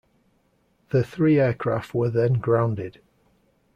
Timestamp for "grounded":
2.39-3.01